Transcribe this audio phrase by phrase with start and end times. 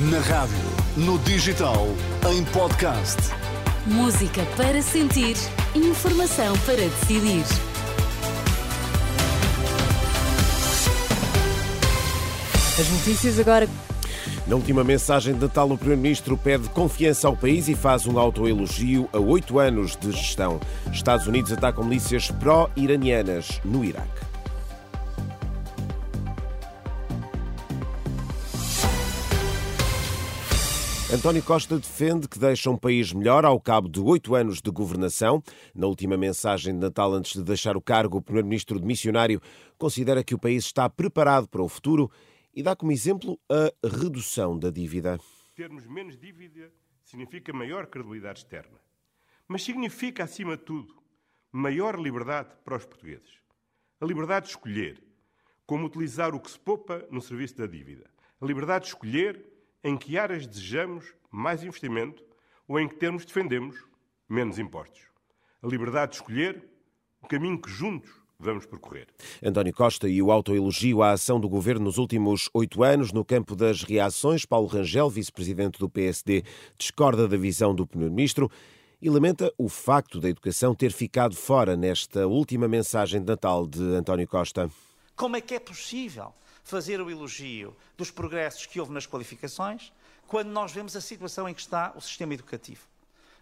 [0.00, 0.54] Na rádio,
[0.96, 1.88] no digital,
[2.30, 3.16] em podcast.
[3.84, 5.34] Música para sentir,
[5.74, 7.42] informação para decidir.
[12.78, 13.68] As notícias agora
[14.46, 19.08] Na última mensagem de Natal, o Primeiro-Ministro pede confiança ao país e faz um autoelogio
[19.12, 20.60] a oito anos de gestão.
[20.92, 24.28] Estados Unidos atacam milícias pró-iranianas no Iraque.
[31.10, 35.42] António Costa defende que deixa um país melhor ao cabo de oito anos de governação.
[35.74, 39.40] Na última mensagem de Natal, antes de deixar o cargo, o primeiro-ministro de missionário
[39.78, 42.10] considera que o país está preparado para o futuro
[42.54, 45.18] e dá como exemplo a redução da dívida.
[45.56, 46.70] Termos menos dívida
[47.02, 48.78] significa maior credibilidade externa,
[49.48, 50.94] mas significa, acima de tudo,
[51.50, 53.38] maior liberdade para os portugueses.
[53.98, 55.02] A liberdade de escolher
[55.64, 58.10] como utilizar o que se poupa no serviço da dívida.
[58.38, 62.22] A liberdade de escolher em que áreas desejamos mais investimento
[62.66, 63.76] ou em que termos defendemos
[64.28, 65.02] menos impostos.
[65.62, 66.68] A liberdade de escolher
[67.22, 69.08] o caminho que juntos vamos percorrer.
[69.42, 73.56] António Costa e o autoelogio à ação do governo nos últimos oito anos no campo
[73.56, 74.44] das reações.
[74.44, 76.44] Paulo Rangel, vice-presidente do PSD,
[76.76, 78.48] discorda da visão do primeiro-ministro
[79.00, 83.82] e lamenta o facto da educação ter ficado fora nesta última mensagem de Natal de
[83.94, 84.70] António Costa.
[85.16, 86.32] Como é que é possível
[86.68, 89.90] fazer o elogio dos progressos que houve nas qualificações
[90.26, 92.86] quando nós vemos a situação em que está o sistema educativo?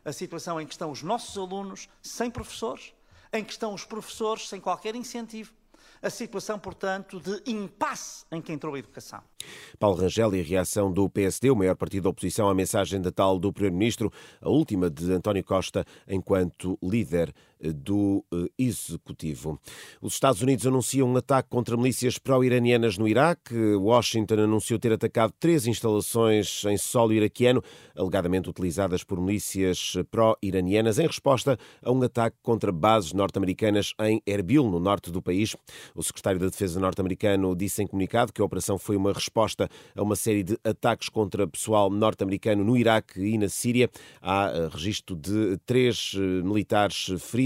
[0.04, 2.94] A situação em que estão os nossos alunos sem professores,
[3.32, 5.52] em que estão os professores sem qualquer incentivo.
[6.00, 9.20] A situação, portanto, de impasse em que entrou a educação.
[9.78, 13.06] Paulo Rangel e a reação do PSD, o maior partido da oposição à mensagem de
[13.06, 18.24] Natal do Primeiro-Ministro, a última de António Costa enquanto líder do
[18.58, 19.58] Executivo.
[20.00, 23.54] Os Estados Unidos anunciam um ataque contra milícias pró-iranianas no Iraque.
[23.74, 27.62] Washington anunciou ter atacado três instalações em solo iraquiano,
[27.94, 34.64] alegadamente utilizadas por milícias pró-iranianas, em resposta a um ataque contra bases norte-americanas em Erbil,
[34.70, 35.56] no norte do país.
[35.94, 40.02] O secretário da Defesa norte-americano disse em comunicado que a operação foi uma resposta a
[40.02, 43.90] uma série de ataques contra pessoal norte-americano no Iraque e na Síria.
[44.20, 46.12] Há registro de três
[46.44, 47.45] militares feridos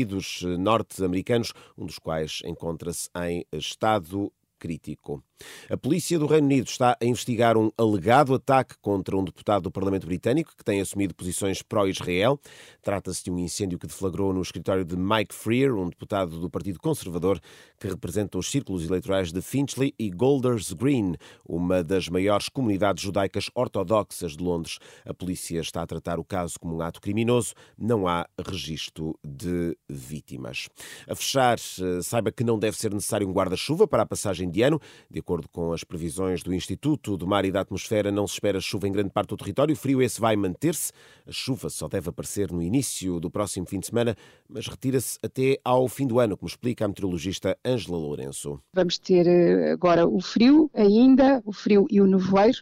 [0.59, 5.25] norte-americanos, um dos quais encontra-se em estado crítico.
[5.71, 9.71] A polícia do Reino Unido está a investigar um alegado ataque contra um deputado do
[9.71, 12.39] Parlamento Britânico que tem assumido posições pró-Israel.
[12.83, 16.79] Trata-se de um incêndio que deflagrou no escritório de Mike Freer, um deputado do Partido
[16.79, 17.41] Conservador
[17.81, 21.15] que representa os círculos eleitorais de Finchley e Golders Green,
[21.47, 24.79] uma das maiores comunidades judaicas ortodoxas de Londres.
[25.07, 27.55] A polícia está a tratar o caso como um ato criminoso.
[27.79, 30.69] Não há registro de vítimas.
[31.09, 31.59] A fechar,
[32.03, 34.81] saiba que não deve ser necessário um guarda-chuva para a passagem de ano.
[35.11, 38.61] De acordo com as previsões do Instituto do Mar e da Atmosfera, não se espera
[38.61, 39.73] chuva em grande parte do território.
[39.73, 40.93] O frio esse vai manter-se.
[41.27, 44.17] A chuva só deve aparecer no início do próximo fim de semana,
[44.49, 48.61] mas retira-se até ao fim do ano, como explica a meteorologista Ângela Lourenço.
[48.73, 49.29] Vamos ter
[49.71, 52.59] agora o frio ainda, o frio e o nevoeiro.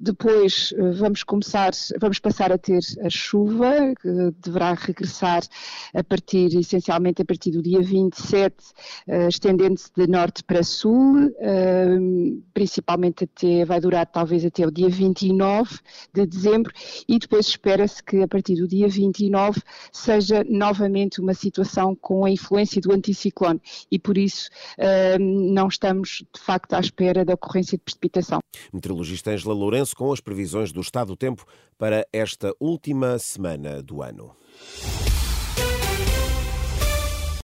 [0.00, 1.70] Depois vamos começar,
[2.00, 4.08] vamos passar a ter a chuva, que
[4.42, 5.42] deverá regressar
[5.94, 8.56] a partir, essencialmente a partir do dia 27,
[9.28, 11.27] estendendo-se de norte para sul
[12.52, 15.78] principalmente até, vai durar talvez até o dia 29
[16.12, 16.72] de dezembro
[17.08, 19.60] e depois espera-se que a partir do dia 29
[19.92, 24.48] seja novamente uma situação com a influência do anticiclone e por isso
[25.18, 28.40] não estamos de facto à espera da ocorrência de precipitação.
[28.72, 31.44] Meteorologista Angela Lourenço com as previsões do estado do tempo
[31.78, 34.36] para esta última semana do ano.